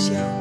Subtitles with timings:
[0.00, 0.39] 老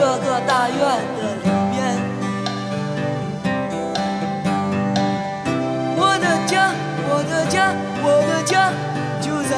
[0.00, 1.76] 这个大院的里边
[5.96, 6.72] 我的家
[7.08, 7.74] 我的家
[8.04, 8.72] 我的家
[9.20, 9.52] 就在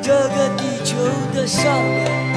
[0.00, 0.96] 这个地球
[1.34, 2.27] 的上面。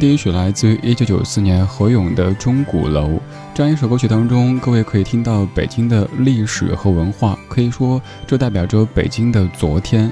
[0.00, 3.08] 第一曲来自于一九九四年何勇的《钟鼓楼》。
[3.52, 10.10] 这样一首歌曲当中，各位可以听到北京的历史和文化，可以说这代表着北京的昨天。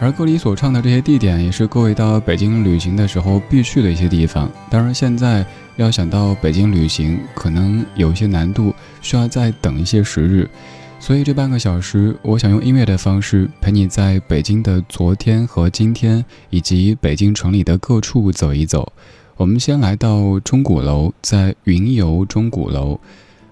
[0.00, 4.50] 而歌里所唱的这些地点，也是各位到北京旅行的时候必去的一些地方。
[4.68, 5.46] 当然，现在
[5.76, 10.50] 要想到北京旅行，可能有些难度，需要再等一些时日。
[11.02, 18.92] 所以这半个小时，我想用音乐的方式陪你在北京的昨天和今天，以及北京城里的各处走一走。
[19.36, 23.00] 我们先来到钟鼓楼，在云游钟鼓楼。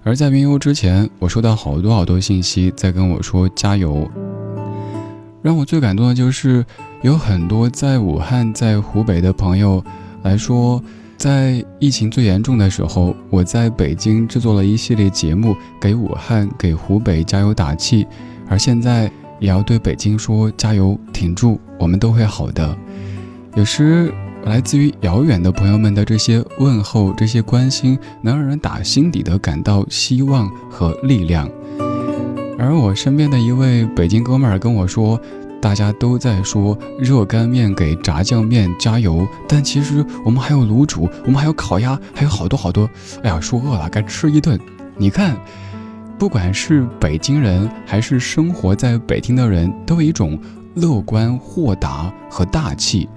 [0.05, 4.09] 而在云游之前，我收到好多好多信息在跟我说加油。
[5.43, 6.65] 让我最感动的就是
[7.03, 9.85] 有很多在武汉、在湖北的朋友
[10.23, 10.81] 来说。
[11.21, 18.07] 在疫情最严重的时候，我在北京制作了一系列节目，给武汉、给湖北加油打气，
[18.49, 19.05] 而现在
[19.39, 22.75] 也要对北京说加油，挺住，我们都会好的。
[23.55, 24.11] 有时
[24.45, 31.47] 来自于遥远的朋友们的这些问候、这些关心，能让人打心底的感到希望和力量。
[32.59, 35.21] 而我身边的一位北京哥们儿跟我说。
[35.61, 42.89] 大家都在说热干面给炸酱面加油，但其实我们还有卤煮，我们还有烤鸭，还有好多好多。
[43.23, 44.59] 哎呀，说饿了该吃一顿。
[44.97, 45.37] 你看，
[46.19, 50.39] 不管是北京人还是生活在北京的人，都有一种
[50.75, 53.09] 乐观、豁达和大气。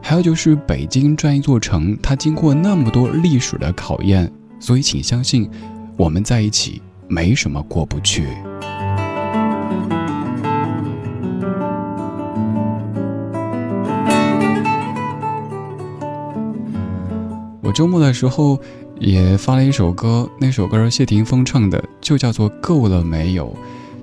[0.00, 4.30] 还有就是北京这样一座城，它经过那么多历史的考验，
[4.60, 5.50] 所以请相信，
[5.96, 8.28] 我们在一起没什么过不去。
[17.68, 18.58] 我周末的时候
[18.98, 23.46] 也发了一首歌，那首歌是谢霆锋唱的，就叫做《够了没有》。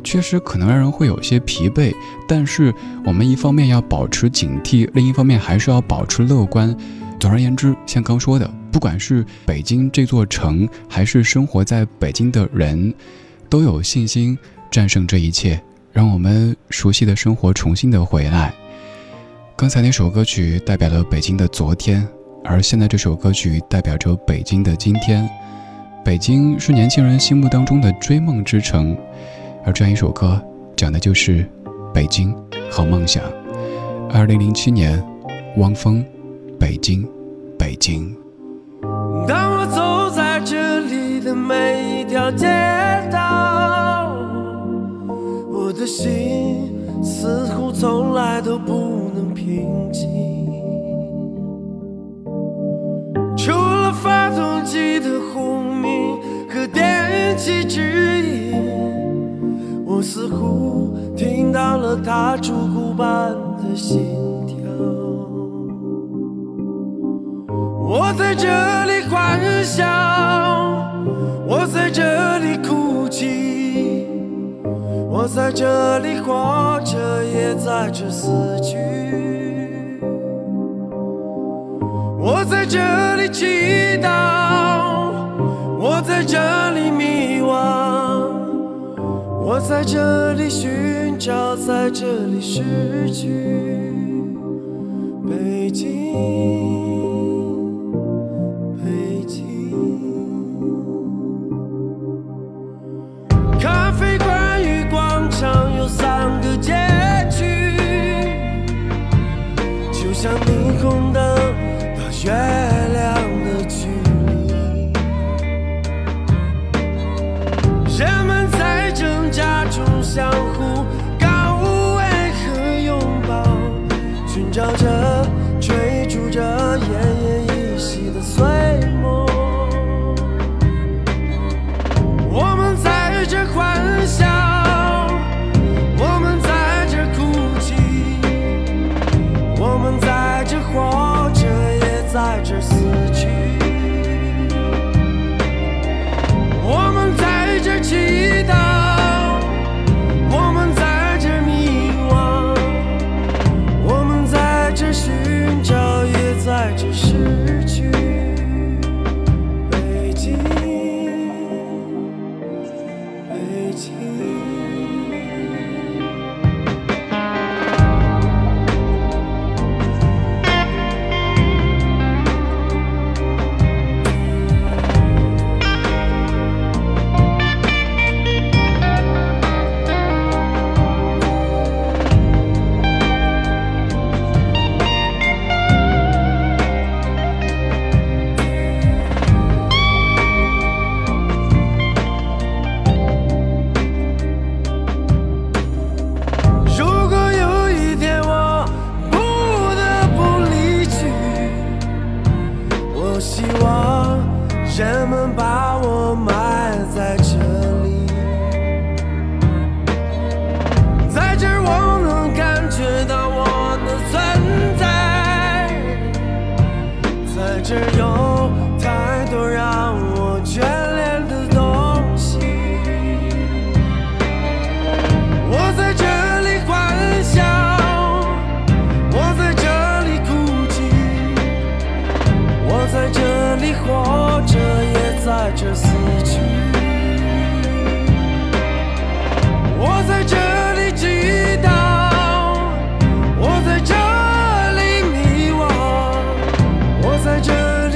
[0.03, 1.91] 确实可能让人会有些疲惫，
[2.27, 2.71] 但是
[3.03, 6.77] 我们一方面要保持警惕，另一方面还是要保持乐观。
[7.19, 12.93] 总而言之，像刚说的，不管是北京这座城，还是生活在北京的人，
[13.49, 14.37] 都有信心
[14.69, 15.59] 战胜这一切，
[15.91, 18.53] 让我们熟悉的生活重新的回来。
[19.55, 22.07] 刚才那首歌曲代表了北京的昨天。
[22.47, 25.27] 而现在这首歌曲代表着北京的今天，
[26.03, 28.95] 北京是年轻人心目当中的追梦之城，
[29.65, 30.39] 而这样一首歌
[30.75, 31.45] 讲的就是
[31.93, 32.35] 北京
[32.71, 33.23] 和梦想。
[34.11, 35.03] 二零零七年，
[35.57, 36.05] 汪峰，
[36.59, 37.05] 北京，
[37.57, 38.15] 北京。
[39.27, 42.47] 当我走在这里的每一条街
[43.11, 44.15] 道，
[45.51, 46.71] 我的心
[47.03, 50.44] 似乎从来都不能平静。
[57.45, 57.79] 电气指
[58.23, 58.55] 引，
[59.85, 63.99] 我似乎听到了他烛鼓般的心
[64.47, 64.57] 跳。
[67.87, 68.47] 我在这
[68.85, 69.85] 里欢笑，
[71.47, 74.07] 我在这里哭泣，
[75.07, 78.75] 我在这里活着，也在这死去。
[82.19, 82.79] 我在这
[83.17, 83.45] 里祈
[84.01, 84.09] 祷，
[85.95, 86.37] 我在这
[86.71, 88.27] 里迷惘，
[89.41, 93.93] 我在这里寻找，在这里失去。
[95.25, 96.11] 北京，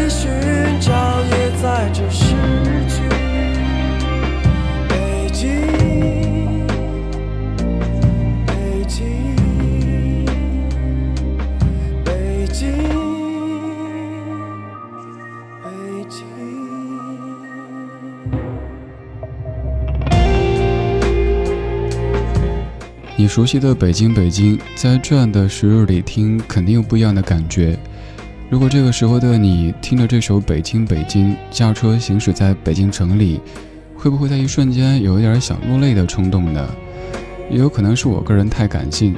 [0.09, 0.27] 寻
[0.81, 2.33] 找，也在这失
[2.87, 3.03] 去。
[4.89, 5.47] 北京。
[8.47, 8.97] 北京，
[12.03, 12.65] 北京，
[15.63, 15.69] 北
[16.09, 16.25] 京。
[23.15, 27.77] 你熟悉的北京，北京，在这样的时日里听，肯定有不一样的感觉。
[28.49, 33.39] 如果这个时候的你听着这首《北京，北京》，驾车行驶在北京城里，
[33.95, 36.67] 会不会在一瞬间有一点想落泪的冲动呢？
[37.47, 39.13] 也有可能是我个人太感性。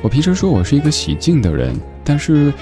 [0.00, 2.54] 我平时说我是一个喜静的人，但是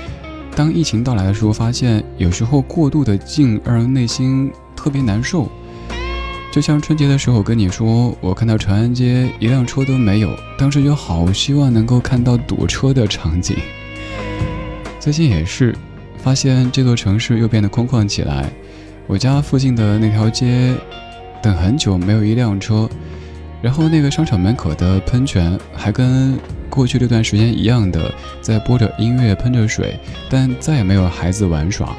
[0.56, 5.50] 当疫情到来的时候，发现有时候过度的静让人内心特别难受。
[6.50, 13.54] 就像春节的时候跟你说，我看到长安街一辆车都没有，当时就好希望能够看到堵车的场景。
[14.98, 15.74] 最近也是，
[16.22, 18.50] 发现这座城市又变得空旷起来。
[19.06, 20.74] 我家附近的那条街，
[21.42, 22.88] 等很久没有一辆车，
[23.60, 29.98] 然后那个商场门口的喷泉还跟过去这段时间一样的在播着音乐、喷着水，
[30.28, 31.96] 但再也没有孩子玩耍。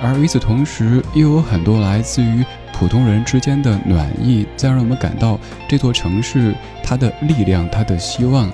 [0.00, 5.38] 而与此同时，又有很多来自于普通人之间的暖意，在让我们感到
[5.68, 8.50] 这座城市它的力量、它的希望。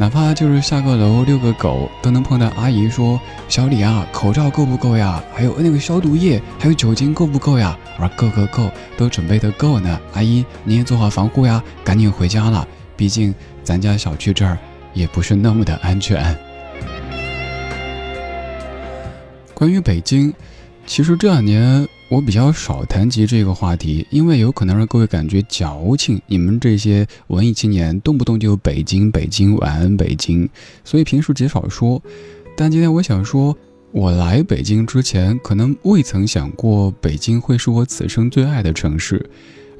[0.00, 5.20] 哪怕就是下个楼遛个狗，都能碰到阿姨说：“小李啊，口罩够不够呀？
[5.34, 12.64] 还有那个消毒液，还有酒精够不够呀？”我说：“够够够，都准备的够呢。”阿姨，你也做好防护呀，赶紧回家了。
[12.96, 14.56] 毕竟咱家小区这儿
[14.94, 16.32] 也不是那么的安全。
[19.52, 20.32] 关于北京。
[20.86, 26.18] 其实这两年我比较少谈及这个话题，因为有可能让各位感觉矫情。
[26.26, 30.48] 你们这些文艺青年动不动就北京北京晚安北京，
[30.84, 32.02] 所以平时极少说。
[32.56, 33.54] 但今天我想说，
[33.92, 39.28] 我来北京之前，可能未曾想过北京会是我此生最爱的城市。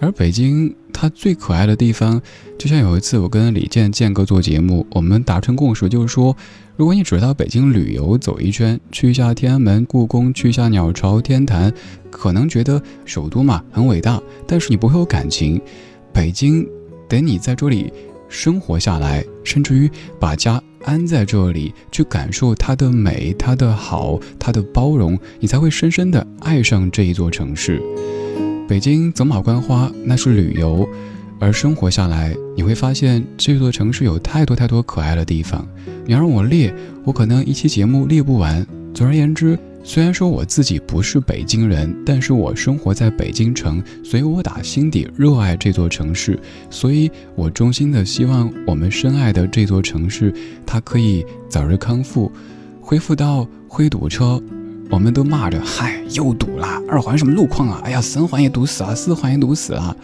[0.00, 2.20] 而北京它最可爱的地方，
[2.58, 6.36] 就像有一次我跟李健健哥做节目，我们达成共识，就是说。
[6.76, 11.74] 如果你只到北京旅游走一圈，去一下天安门、故宫，去一下鸟巢、天坛，
[12.08, 15.60] 可能觉得首都嘛很伟大，但是你不会有感情。
[16.12, 16.64] 北京，
[17.08, 17.92] 等你在这里
[18.28, 19.90] 生活下来，甚至于
[20.20, 27.82] 把家安在这里，去感受它的美、它的好、它的包容，你才会深深的爱上这一座城市。
[28.68, 30.86] 北京走马观花那是旅游，
[31.38, 35.66] 而生活下来，你会发现这座城市有太多太多可爱的地方。
[36.04, 36.72] 你让我列，
[37.02, 38.64] 我可能一期节目列不完。
[38.92, 50.30] 总而言之，虽然说我自己不是北京人，但是我生活在北京城，所以我打心底热爱这座城市，所以我衷心的希望我们深爱的这座城市，
[50.66, 52.30] 它可以早日康复，
[52.82, 54.38] 恢复到会堵车，
[54.90, 57.80] 我们都骂着嗨又堵了，二环什么路况啊？
[57.84, 59.96] 哎呀，三环也堵死了，四环也堵死了。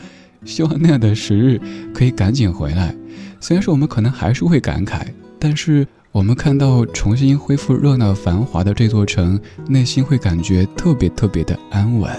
[0.45, 1.61] 希望那样的时日
[1.93, 2.95] 可以赶紧回来。
[3.41, 5.07] 虽然说我们可能还是会感慨。
[5.47, 9.39] 但是我们看到重新恢复热闹繁华的这座城，
[9.69, 12.11] 内心会感觉特别特别的安稳。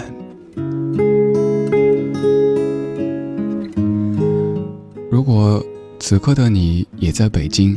[5.10, 5.60] 如果
[5.98, 7.76] 此刻的你也在北京，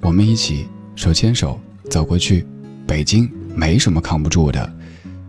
[0.00, 1.58] 我们一起手牵手
[1.90, 2.46] 走过去。
[2.86, 4.72] 北京没什么扛不住的。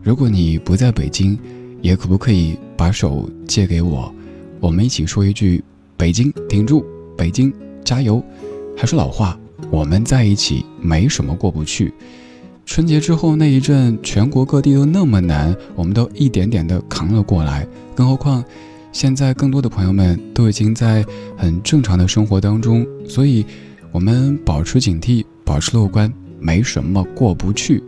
[0.01, 1.37] 如果你不在北京，
[1.81, 4.13] 也可不可以把手借给我？
[4.59, 5.63] 我们一起说一句：
[5.95, 6.85] 北京挺住，
[7.17, 7.53] 北京
[7.83, 8.23] 加油。
[8.77, 9.37] 还是老话。
[9.71, 11.91] 我们在一起没什么过不去。
[12.65, 17.65] 春节之后那一阵，全国各地都那么难，我们都一点点的扛了过来。
[17.95, 18.43] 更何况，
[18.91, 21.03] 现在更多的朋友们都已经在
[21.37, 23.45] 很正常的生活当中，所以，
[23.91, 27.81] 我们保持警惕，保持乐观，没什么过不去。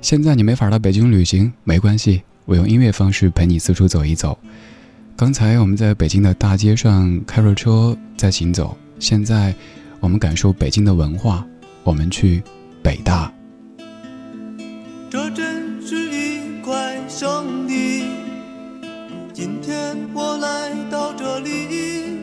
[0.00, 4.38] 现在你没法到北京旅行，没关系，我用音乐方式陪你四处走一走。
[5.16, 9.52] 刚才我们在北京的大街上开着车在行走，现在
[9.98, 11.44] 我们感受北京的文化，
[11.82, 12.40] 我们去
[12.82, 13.32] 北大。
[15.10, 18.04] 这真是一块圣地，
[19.32, 22.18] 今天我来到这里，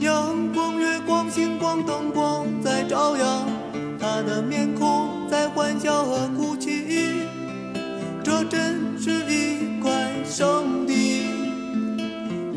[0.00, 2.23] 阳光、月光、星光、灯光。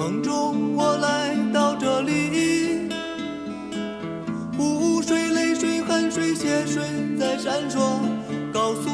[0.09, 2.87] 梦中我来到这里，
[4.57, 6.81] 湖水、泪水、汗水、血水
[7.19, 7.99] 在闪烁，
[8.53, 8.89] 告诉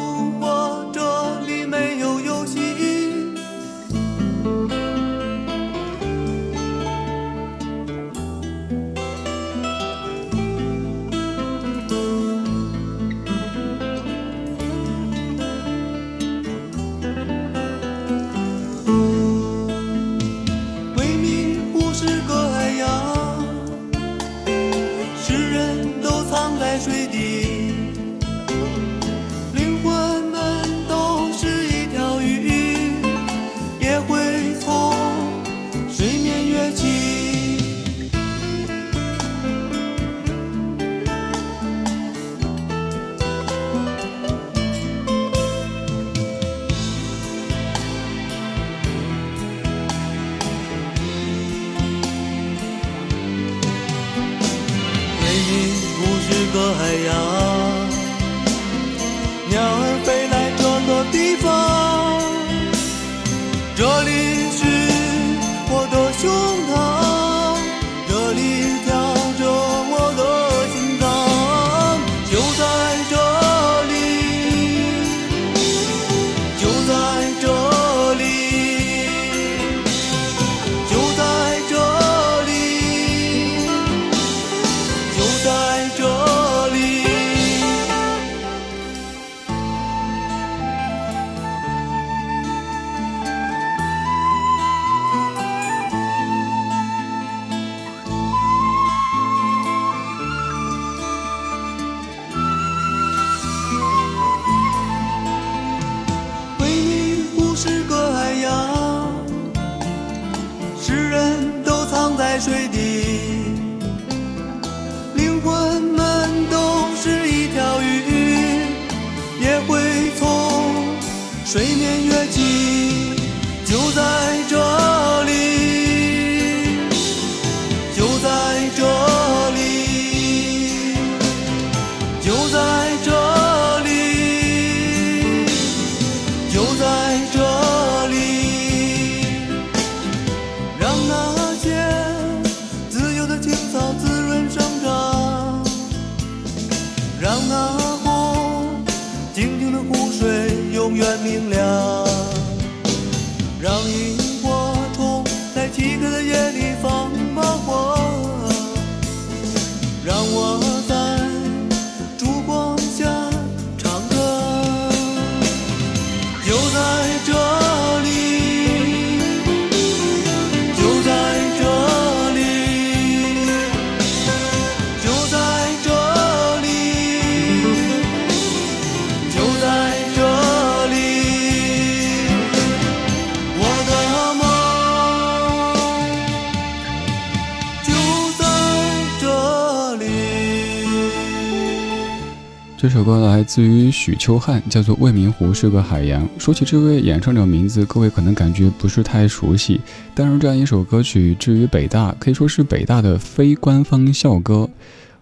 [192.83, 196.27] 这首歌来自于许秋汉，叫做《未名湖是个海洋》。
[196.37, 199.79] 说起这位演唱者名字，各位可能感觉不是太熟悉，
[200.13, 204.69] 但是这样一首歌曲至于北大，可以说是北大的非官方校歌。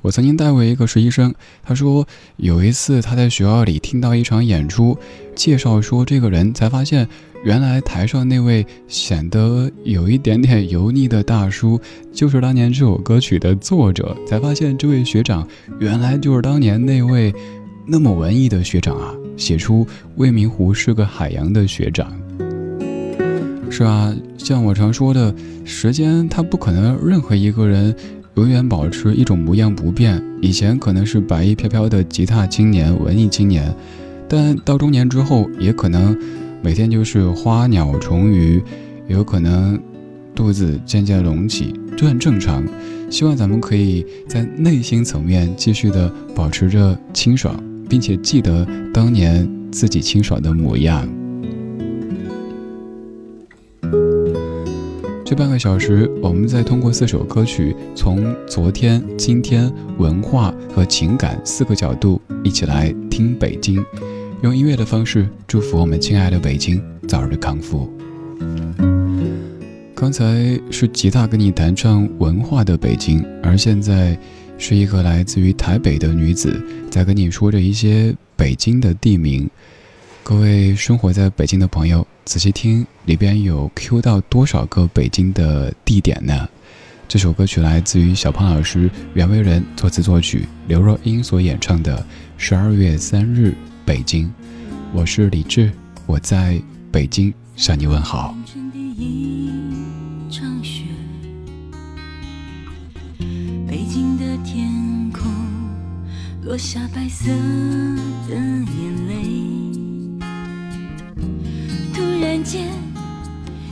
[0.02, 4.98] 我曾经带过一个实习生，他说有一次他在学校里听到一场演出，
[5.36, 7.08] 介绍说这个人，才发现
[7.44, 11.80] 原来台上那位显得有一点点油腻的大叔，
[12.14, 14.16] 就是当年这首歌曲的作者。
[14.28, 15.48] 才发现这位学长
[15.80, 17.34] 原来就是当年那位
[17.88, 22.16] 那么文艺的学长啊，写出“未名湖是个海洋”的学长。
[23.72, 25.34] 是啊，像我常说的，
[25.66, 27.96] 时间它不可能让任何一个人
[28.36, 30.22] 永远保持一种模样不变。
[30.42, 33.74] 以前可能是白衣飘飘的吉他青年、文艺青年，
[34.30, 36.16] 但到中年之后，也可能
[36.64, 38.62] 每天就是花鸟虫鱼，
[39.08, 39.80] 有可能
[40.36, 42.64] 肚子渐渐隆起，这很正常。
[43.10, 51.10] 希望咱们可以在内心层面继续的保持着清爽，并且记得当年自己清爽的模样。
[55.26, 63.84] 这半个小时，我们再通过四首歌曲，从昨天、今天、文化和情感四个角度，一起来听北京，
[64.42, 67.88] 用音乐的方式祝福我们亲爱的北京早日康复。
[69.94, 74.18] 刚才是吉他跟你弹唱文化的北京，而现在
[74.58, 79.48] 是一个来自于台北的女子，在跟你说着一些北京的地名。
[80.24, 86.50] 各位生活在北京的朋友，仔细听，里边有 Q 到多少个北京的地点呢？
[87.08, 91.96] 这首歌曲来自于小胖老师袁惟仁作词作曲，刘若英所演唱的
[92.38, 93.54] 《十二月三日
[93.86, 94.26] 北京》。
[94.94, 95.72] 我是李志，
[96.06, 98.36] 我在北京向你问好。
[103.68, 105.32] 北京的天空
[106.44, 107.28] 落下白色
[108.28, 109.14] 的眼泪，
[111.94, 112.68] 突然间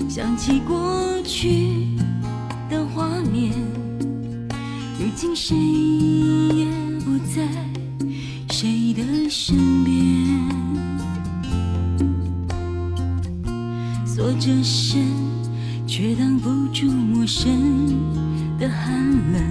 [0.08, 1.88] 想起过去
[2.70, 3.52] 的画面，
[5.00, 6.66] 如今谁也
[7.04, 7.48] 不在
[8.62, 9.96] 谁的身边，
[14.06, 15.02] 锁着身
[15.88, 17.50] 却挡不住陌生
[18.60, 19.42] 的寒冷。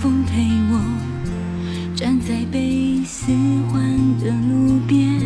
[0.00, 0.80] 风陪我
[1.96, 3.32] 站在被四
[3.72, 3.82] 环
[4.20, 5.20] 的路边，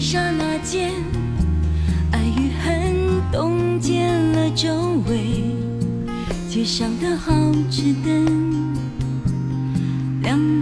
[0.00, 0.90] 刹那间，
[2.10, 2.96] 爱与恨
[3.30, 5.44] 冻结了周围，
[6.48, 7.32] 街上的好
[7.70, 8.71] 吃灯
[10.24, 10.61] in